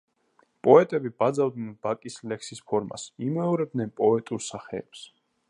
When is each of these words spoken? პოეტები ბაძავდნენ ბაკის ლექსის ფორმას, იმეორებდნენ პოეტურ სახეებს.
პოეტები 0.67 1.11
ბაძავდნენ 1.23 1.67
ბაკის 1.87 2.15
ლექსის 2.31 2.65
ფორმას, 2.73 3.05
იმეორებდნენ 3.27 3.93
პოეტურ 4.01 4.43
სახეებს. 4.49 5.07